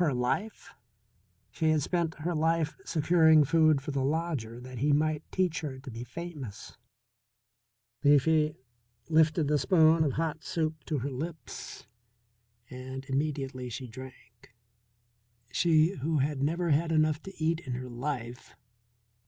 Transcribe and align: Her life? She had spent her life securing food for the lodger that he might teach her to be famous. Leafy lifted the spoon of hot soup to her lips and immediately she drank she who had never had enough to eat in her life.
Her 0.00 0.12
life? 0.12 0.74
She 1.52 1.70
had 1.70 1.80
spent 1.80 2.14
her 2.22 2.34
life 2.34 2.76
securing 2.84 3.44
food 3.44 3.80
for 3.80 3.92
the 3.92 4.02
lodger 4.02 4.58
that 4.58 4.78
he 4.78 4.90
might 4.92 5.22
teach 5.30 5.60
her 5.60 5.78
to 5.78 5.90
be 5.92 6.02
famous. 6.02 6.76
Leafy 8.02 8.56
lifted 9.08 9.46
the 9.46 9.60
spoon 9.60 10.02
of 10.02 10.14
hot 10.14 10.42
soup 10.42 10.82
to 10.86 10.98
her 10.98 11.10
lips 11.12 11.86
and 12.68 13.04
immediately 13.04 13.68
she 13.70 13.86
drank 13.86 14.52
she 15.52 15.92
who 15.98 16.18
had 16.18 16.42
never 16.42 16.70
had 16.70 16.90
enough 16.90 17.22
to 17.22 17.32
eat 17.40 17.60
in 17.60 17.74
her 17.74 17.88
life. 17.88 18.56